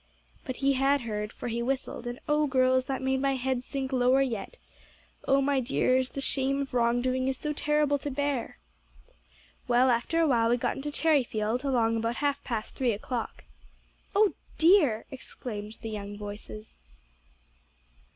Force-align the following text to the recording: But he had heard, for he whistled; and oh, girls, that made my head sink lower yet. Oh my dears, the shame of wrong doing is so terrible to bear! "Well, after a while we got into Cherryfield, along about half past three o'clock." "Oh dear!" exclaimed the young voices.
But 0.45 0.55
he 0.65 0.73
had 0.73 1.01
heard, 1.01 1.31
for 1.31 1.47
he 1.47 1.61
whistled; 1.61 2.07
and 2.07 2.19
oh, 2.27 2.47
girls, 2.47 2.85
that 2.85 3.03
made 3.03 3.21
my 3.21 3.35
head 3.35 3.61
sink 3.61 3.93
lower 3.93 4.23
yet. 4.23 4.57
Oh 5.27 5.41
my 5.41 5.59
dears, 5.59 6.09
the 6.09 6.21
shame 6.21 6.63
of 6.63 6.73
wrong 6.73 7.03
doing 7.03 7.27
is 7.27 7.37
so 7.37 7.53
terrible 7.53 7.99
to 7.99 8.09
bear! 8.09 8.57
"Well, 9.67 9.91
after 9.91 10.19
a 10.19 10.25
while 10.25 10.49
we 10.49 10.57
got 10.57 10.75
into 10.75 10.89
Cherryfield, 10.89 11.63
along 11.63 11.97
about 11.97 12.15
half 12.15 12.43
past 12.43 12.73
three 12.73 12.93
o'clock." 12.93 13.43
"Oh 14.15 14.33
dear!" 14.57 15.05
exclaimed 15.11 15.77
the 15.83 15.91
young 15.91 16.17
voices. 16.17 16.79